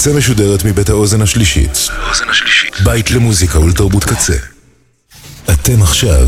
[0.00, 1.90] הקצה משודרת מבית האוזן השלישית.
[2.84, 4.32] בית למוזיקה ולתרבות קצה.
[5.44, 6.26] אתם עכשיו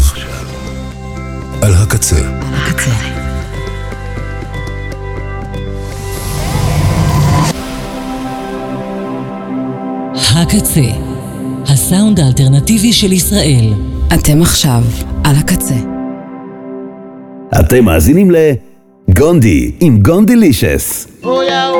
[1.62, 2.16] על הקצה.
[2.52, 2.90] הקצה.
[10.34, 10.90] הקצה,
[11.66, 13.72] הסאונד האלטרנטיבי של ישראל.
[14.14, 14.82] אתם עכשיו
[15.24, 15.76] על הקצה.
[17.60, 21.06] אתם מאזינים לגונדי עם גונדילישס.
[21.24, 21.70] אויה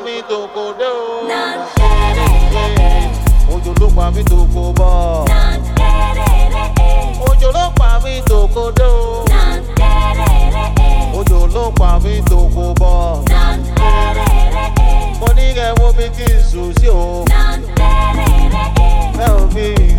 [0.00, 1.28] pa mí tòkò dé o.
[3.54, 5.24] òjò eh, ló pa mí tòkò bọ̀.
[7.28, 9.24] òjò ló pa mí tòkò dé o.
[11.18, 13.24] òjò ló pa mí tòkò bọ̀.
[15.20, 17.24] mo ní kẹ́ wo bí kí n sùn sí o.
[19.20, 19.89] ẹ ò fi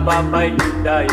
[0.00, 0.48] babai
[0.84, 1.06] dai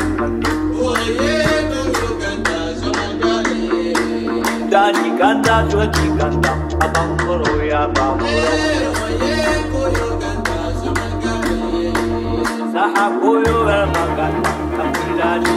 [4.72, 8.56] dani ganda cuci ganda abang koro ya abang koro
[9.04, 11.92] oye koyo ganda sonagari
[12.72, 14.34] saha koyo el makan
[14.78, 15.56] tapi dani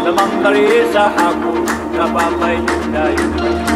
[0.00, 1.52] Semangkari sahaku,
[1.94, 3.69] tak apa-apa yang